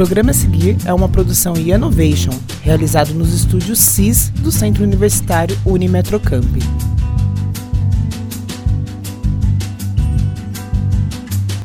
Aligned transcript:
programa 0.00 0.30
a 0.30 0.34
seguir 0.34 0.78
é 0.86 0.94
uma 0.94 1.10
produção 1.10 1.54
Innovation, 1.58 2.30
realizado 2.62 3.12
nos 3.12 3.34
estúdios 3.34 3.78
CIS 3.78 4.30
do 4.30 4.50
Centro 4.50 4.82
Universitário 4.82 5.54
Unimetrocamp. 5.62 6.56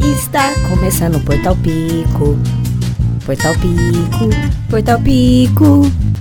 Está 0.01 0.53
começando 0.67 1.15
o 1.15 1.21
Portal 1.21 1.55
Pico. 1.55 2.37
Portal 3.25 3.53
Pico, 3.53 4.29
Portal 4.69 4.99
Pico. 4.99 6.14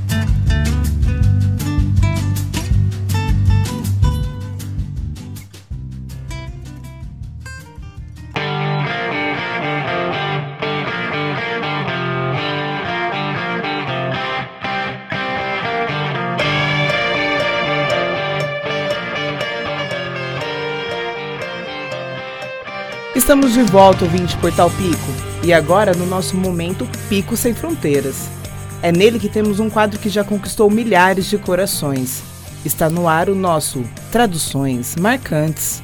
Estamos 23.14 23.52
de 23.52 23.62
volta, 23.62 24.04
ouvinte 24.04 24.36
Portal 24.38 24.68
Pico, 24.72 25.46
e 25.46 25.52
agora 25.52 25.94
no 25.94 26.04
nosso 26.04 26.36
momento 26.36 26.84
Pico 27.08 27.36
Sem 27.36 27.54
Fronteiras. 27.54 28.28
É 28.82 28.90
nele 28.90 29.20
que 29.20 29.28
temos 29.28 29.60
um 29.60 29.70
quadro 29.70 30.00
que 30.00 30.08
já 30.08 30.24
conquistou 30.24 30.68
milhares 30.68 31.26
de 31.26 31.38
corações. 31.38 32.24
Está 32.64 32.90
no 32.90 33.06
ar 33.06 33.28
o 33.28 33.34
nosso 33.34 33.84
Traduções 34.10 34.96
Marcantes. 34.96 35.80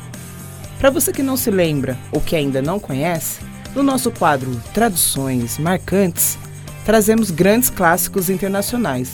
Para 0.80 0.90
você 0.90 1.12
que 1.12 1.22
não 1.22 1.36
se 1.36 1.52
lembra 1.52 1.96
ou 2.10 2.20
que 2.20 2.34
ainda 2.34 2.60
não 2.60 2.80
conhece, 2.80 3.38
no 3.76 3.82
nosso 3.84 4.10
quadro 4.10 4.50
Traduções 4.74 5.56
Marcantes, 5.56 6.36
trazemos 6.84 7.30
grandes 7.30 7.70
clássicos 7.70 8.28
internacionais. 8.28 9.08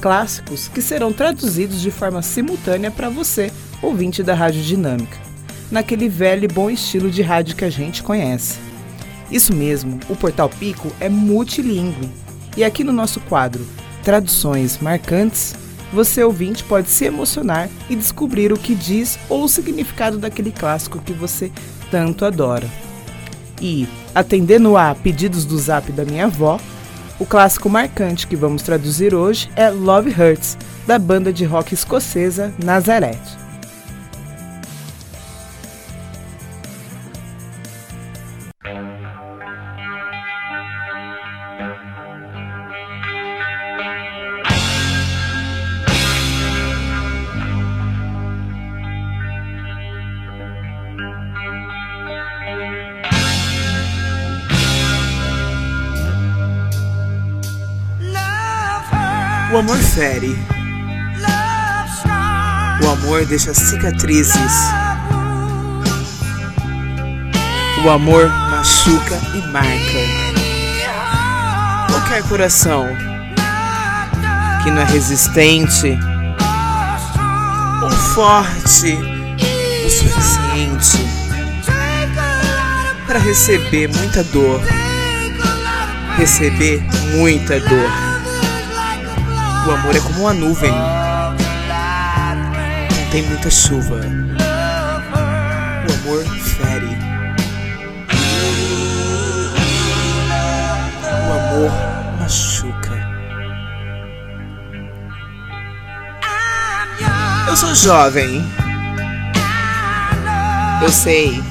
Clássicos 0.00 0.68
que 0.68 0.80
serão 0.80 1.12
traduzidos 1.12 1.80
de 1.80 1.90
forma 1.90 2.22
simultânea 2.22 2.92
para 2.92 3.08
você, 3.08 3.50
ouvinte 3.82 4.22
da 4.22 4.32
Rádio 4.32 4.62
Dinâmica 4.62 5.27
naquele 5.70 6.08
velho 6.08 6.44
e 6.44 6.48
bom 6.48 6.70
estilo 6.70 7.10
de 7.10 7.22
rádio 7.22 7.56
que 7.56 7.64
a 7.64 7.70
gente 7.70 8.02
conhece. 8.02 8.58
Isso 9.30 9.54
mesmo, 9.54 10.00
o 10.08 10.16
Portal 10.16 10.48
Pico 10.48 10.90
é 11.00 11.08
multilingüe. 11.08 12.08
E 12.56 12.64
aqui 12.64 12.82
no 12.82 12.92
nosso 12.92 13.20
quadro 13.20 13.66
Traduções 14.02 14.78
Marcantes, 14.78 15.54
você 15.92 16.22
ouvinte 16.22 16.64
pode 16.64 16.88
se 16.88 17.04
emocionar 17.04 17.68
e 17.88 17.96
descobrir 17.96 18.52
o 18.52 18.58
que 18.58 18.74
diz 18.74 19.18
ou 19.28 19.44
o 19.44 19.48
significado 19.48 20.18
daquele 20.18 20.50
clássico 20.50 20.98
que 20.98 21.12
você 21.12 21.50
tanto 21.90 22.24
adora. 22.24 22.66
E, 23.60 23.88
atendendo 24.14 24.76
a 24.76 24.94
pedidos 24.94 25.44
do 25.44 25.58
zap 25.58 25.90
da 25.92 26.04
minha 26.04 26.26
avó, 26.26 26.60
o 27.18 27.26
clássico 27.26 27.68
marcante 27.68 28.26
que 28.26 28.36
vamos 28.36 28.62
traduzir 28.62 29.14
hoje 29.14 29.50
é 29.56 29.68
Love 29.70 30.10
Hurts, 30.10 30.56
da 30.86 30.98
banda 30.98 31.32
de 31.32 31.44
rock 31.44 31.74
escocesa 31.74 32.54
Nazareth. 32.64 33.47
O 59.50 59.56
amor 59.56 59.78
fere. 59.78 60.38
O 62.82 62.90
amor 62.90 63.24
deixa 63.24 63.54
cicatrizes. 63.54 64.52
O 67.82 67.88
amor 67.88 68.28
machuca 68.28 69.18
e 69.34 69.40
marca. 69.48 70.28
Qualquer 71.90 72.22
coração 72.24 72.86
que 74.62 74.70
não 74.70 74.82
é 74.82 74.84
resistente 74.84 75.98
ou 77.82 77.90
forte 77.90 78.98
o 79.86 79.88
suficiente 79.88 81.08
para 83.06 83.18
receber 83.18 83.88
muita 83.88 84.22
dor, 84.24 84.60
receber 86.18 86.82
muita 87.16 87.58
dor. 87.60 88.17
O 89.68 89.70
amor 89.70 89.94
é 89.94 90.00
como 90.00 90.20
uma 90.20 90.32
nuvem. 90.32 90.72
Não 90.72 91.36
tem 93.10 93.22
muita 93.24 93.50
chuva. 93.50 94.00
O 95.84 95.92
amor 95.92 96.24
fere. 96.40 96.96
O 101.28 101.32
amor 101.34 101.70
machuca. 102.18 102.96
Eu 107.46 107.54
sou 107.54 107.74
jovem. 107.74 108.50
Eu 110.80 110.88
sei. 110.88 111.44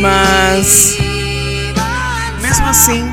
Mas. 0.00 0.96
Mesmo 2.40 2.68
assim. 2.68 3.12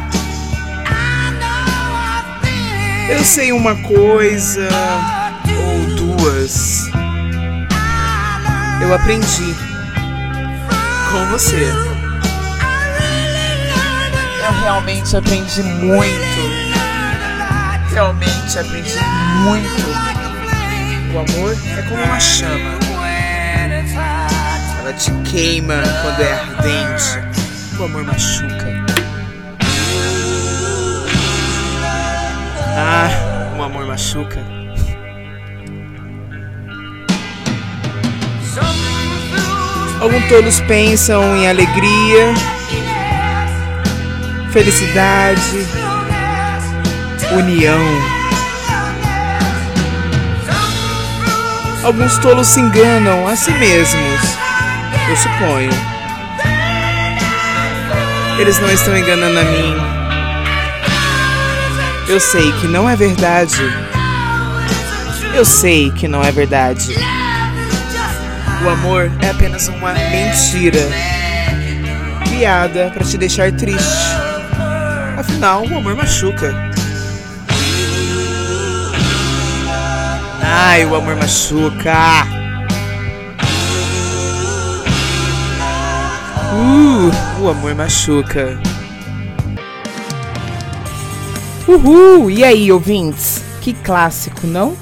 Eu 3.09 3.23
sei 3.23 3.53
uma 3.53 3.73
coisa 3.83 4.67
ou 5.65 5.95
duas. 5.95 6.89
Eu 8.81 8.93
aprendi 8.93 9.55
com 11.11 11.25
você. 11.31 11.71
Eu 14.45 14.53
realmente 14.61 15.15
aprendi 15.15 15.63
muito. 15.63 16.67
Realmente 17.93 18.59
aprendi 18.59 18.99
muito. 19.43 19.87
O 21.13 21.19
amor 21.19 21.57
é 21.77 21.81
como 21.83 22.03
uma 22.03 22.19
chama. 22.19 22.77
Ela 24.81 24.93
te 24.93 25.11
queima 25.29 25.81
quando 26.01 26.21
é 26.21 26.33
ardente. 26.33 27.79
O 27.79 27.83
amor 27.85 28.03
machuca. 28.03 28.66
Machuca. 33.97 34.39
Alguns 39.99 40.27
tolos 40.29 40.59
pensam 40.61 41.35
em 41.35 41.47
alegria, 41.47 42.33
felicidade, 44.51 45.65
união. 47.35 47.79
Alguns 51.83 52.19
tolos 52.19 52.47
se 52.47 52.59
enganam 52.59 53.27
a 53.27 53.35
si 53.35 53.51
mesmos, 53.53 54.21
eu 55.09 55.17
suponho. 55.17 55.71
Eles 58.37 58.59
não 58.59 58.69
estão 58.69 58.95
enganando 58.95 59.39
a 59.39 59.43
mim. 59.43 59.96
Eu 62.09 62.21
sei 62.21 62.53
que 62.53 62.67
não 62.67 62.89
é 62.89 62.95
verdade. 62.95 63.61
Eu 65.35 65.43
sei 65.43 65.91
que 65.91 66.07
não 66.07 66.23
é 66.23 66.31
verdade. 66.31 66.95
O 68.63 68.69
amor 68.69 69.11
é 69.21 69.29
apenas 69.29 69.67
uma 69.67 69.93
mentira 69.93 70.79
criada 72.25 72.89
para 72.93 73.03
te 73.03 73.17
deixar 73.17 73.51
triste. 73.51 74.17
Afinal, 75.17 75.65
o 75.65 75.77
amor 75.77 75.95
machuca. 75.97 76.55
Ai, 80.41 80.85
o 80.85 80.95
amor 80.95 81.17
machuca. 81.17 82.25
Uh, 86.53 87.41
o 87.41 87.49
amor 87.49 87.75
machuca. 87.75 88.57
Uhul! 91.67 92.31
E 92.31 92.45
aí, 92.45 92.71
ouvintes? 92.71 93.43
Que 93.59 93.73
clássico, 93.73 94.47
não? 94.47 94.73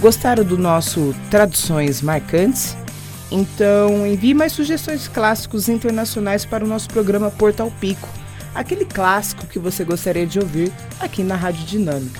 Gostaram 0.00 0.42
do 0.42 0.56
nosso 0.56 1.14
Traduções 1.30 2.00
Marcantes? 2.00 2.74
Então 3.30 4.06
envie 4.06 4.32
mais 4.32 4.52
sugestões 4.52 5.02
de 5.02 5.10
clássicos 5.10 5.68
internacionais 5.68 6.46
para 6.46 6.64
o 6.64 6.66
nosso 6.66 6.88
programa 6.88 7.30
Portal 7.30 7.70
Pico, 7.78 8.08
aquele 8.54 8.86
clássico 8.86 9.46
que 9.46 9.58
você 9.58 9.84
gostaria 9.84 10.26
de 10.26 10.38
ouvir 10.38 10.72
aqui 10.98 11.22
na 11.22 11.36
Rádio 11.36 11.66
Dinâmica. 11.66 12.18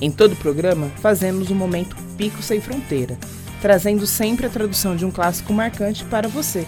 Em 0.00 0.10
todo 0.10 0.32
o 0.32 0.36
programa, 0.36 0.90
fazemos 1.02 1.50
o 1.50 1.54
momento 1.54 1.96
Pico 2.16 2.42
Sem 2.42 2.62
Fronteira, 2.62 3.18
trazendo 3.60 4.06
sempre 4.06 4.46
a 4.46 4.50
tradução 4.50 4.96
de 4.96 5.04
um 5.04 5.10
clássico 5.10 5.52
marcante 5.52 6.02
para 6.04 6.28
você. 6.28 6.66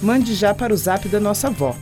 Mande 0.00 0.34
já 0.34 0.54
para 0.54 0.72
o 0.72 0.76
zap 0.78 1.06
da 1.08 1.20
nossa 1.20 1.48
avó 1.48 1.74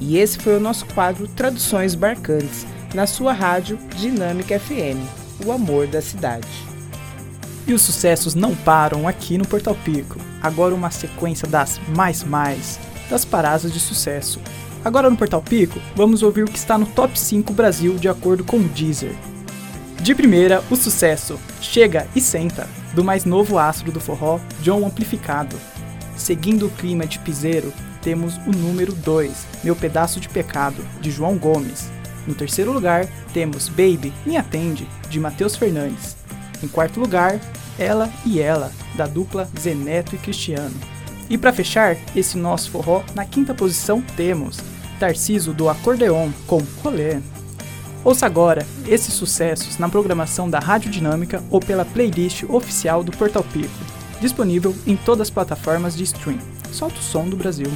E 0.00 0.16
esse 0.16 0.38
foi 0.38 0.56
o 0.56 0.60
nosso 0.60 0.86
quadro 0.86 1.26
Traduções 1.26 1.96
Barcantes, 1.96 2.64
na 2.94 3.06
sua 3.06 3.32
rádio 3.32 3.78
Dinâmica 3.96 4.58
FM, 4.58 4.98
o 5.44 5.52
amor 5.52 5.86
da 5.86 6.00
cidade. 6.00 6.48
E 7.66 7.74
os 7.74 7.82
sucessos 7.82 8.34
não 8.34 8.54
param 8.54 9.06
aqui 9.06 9.36
no 9.36 9.46
Portal 9.46 9.76
Pico. 9.84 10.18
Agora 10.42 10.74
uma 10.74 10.90
sequência 10.90 11.46
das 11.46 11.78
mais 11.94 12.24
mais, 12.24 12.80
das 13.10 13.24
paradas 13.24 13.72
de 13.72 13.78
sucesso. 13.78 14.40
Agora 14.84 15.10
no 15.10 15.16
Portal 15.16 15.42
Pico, 15.42 15.78
vamos 15.94 16.22
ouvir 16.22 16.44
o 16.44 16.50
que 16.50 16.56
está 16.56 16.78
no 16.78 16.86
Top 16.86 17.18
5 17.18 17.52
Brasil 17.52 17.96
de 17.96 18.08
acordo 18.08 18.42
com 18.42 18.56
o 18.56 18.68
Deezer. 18.68 19.14
De 20.00 20.14
primeira, 20.14 20.62
o 20.70 20.76
sucesso 20.76 21.38
Chega 21.60 22.06
e 22.14 22.20
Senta, 22.20 22.68
do 22.94 23.04
mais 23.04 23.24
novo 23.24 23.58
astro 23.58 23.92
do 23.92 24.00
forró, 24.00 24.38
John 24.62 24.86
Amplificado. 24.86 25.56
Seguindo 26.16 26.66
o 26.66 26.70
clima 26.70 27.06
de 27.06 27.18
piseiro, 27.18 27.72
temos 28.00 28.36
o 28.46 28.50
número 28.50 28.92
2, 28.92 29.46
Meu 29.62 29.76
Pedaço 29.76 30.20
de 30.20 30.28
Pecado, 30.28 30.82
de 31.00 31.10
João 31.10 31.36
Gomes. 31.36 31.90
No 32.28 32.34
terceiro 32.34 32.70
lugar, 32.72 33.08
temos 33.32 33.70
Baby, 33.70 34.12
Me 34.26 34.36
Atende, 34.36 34.86
de 35.08 35.18
Matheus 35.18 35.56
Fernandes. 35.56 36.14
Em 36.62 36.68
quarto 36.68 37.00
lugar, 37.00 37.40
Ela 37.78 38.10
e 38.26 38.38
Ela, 38.38 38.70
da 38.94 39.06
dupla 39.06 39.48
Zeneto 39.58 40.14
e 40.14 40.18
Cristiano. 40.18 40.74
E 41.30 41.38
para 41.38 41.54
fechar 41.54 41.96
esse 42.14 42.36
nosso 42.36 42.70
forró, 42.70 43.02
na 43.14 43.24
quinta 43.24 43.54
posição 43.54 44.02
temos 44.14 44.58
Tarciso 45.00 45.54
do 45.54 45.70
Acordeon 45.70 46.28
com 46.46 46.62
Rolê. 46.82 47.18
Ouça 48.04 48.26
agora 48.26 48.66
esses 48.86 49.14
sucessos 49.14 49.78
na 49.78 49.88
programação 49.88 50.50
da 50.50 50.58
Rádio 50.58 50.90
Dinâmica 50.90 51.42
ou 51.50 51.60
pela 51.60 51.86
playlist 51.86 52.42
oficial 52.42 53.02
do 53.02 53.10
Portal 53.12 53.42
Pico, 53.42 53.72
disponível 54.20 54.76
em 54.86 54.96
todas 54.96 55.28
as 55.28 55.30
plataformas 55.30 55.96
de 55.96 56.04
stream. 56.04 56.38
Solta 56.72 56.96
o 56.98 57.02
som 57.02 57.26
do 57.26 57.38
Brasil. 57.38 57.70